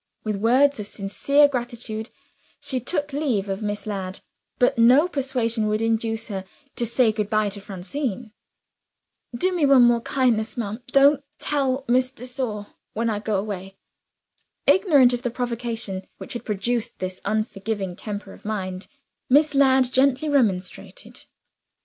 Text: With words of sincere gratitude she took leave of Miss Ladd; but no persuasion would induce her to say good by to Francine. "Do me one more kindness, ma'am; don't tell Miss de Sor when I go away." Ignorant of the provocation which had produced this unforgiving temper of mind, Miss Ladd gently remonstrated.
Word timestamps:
With 0.23 0.37
words 0.37 0.79
of 0.79 0.87
sincere 0.87 1.47
gratitude 1.47 2.09
she 2.59 2.79
took 2.79 3.13
leave 3.13 3.47
of 3.47 3.61
Miss 3.61 3.85
Ladd; 3.85 4.21
but 4.57 4.75
no 4.79 5.07
persuasion 5.07 5.67
would 5.67 5.79
induce 5.83 6.27
her 6.29 6.43
to 6.77 6.87
say 6.87 7.11
good 7.11 7.29
by 7.29 7.49
to 7.49 7.61
Francine. 7.61 8.31
"Do 9.35 9.51
me 9.55 9.63
one 9.63 9.83
more 9.83 10.01
kindness, 10.01 10.57
ma'am; 10.57 10.81
don't 10.87 11.23
tell 11.37 11.85
Miss 11.87 12.09
de 12.09 12.25
Sor 12.25 12.65
when 12.93 13.11
I 13.11 13.19
go 13.19 13.37
away." 13.37 13.77
Ignorant 14.65 15.13
of 15.13 15.21
the 15.21 15.29
provocation 15.29 16.07
which 16.17 16.33
had 16.33 16.45
produced 16.45 16.97
this 16.97 17.21
unforgiving 17.23 17.95
temper 17.95 18.33
of 18.33 18.43
mind, 18.43 18.87
Miss 19.29 19.53
Ladd 19.53 19.91
gently 19.93 20.27
remonstrated. 20.29 21.25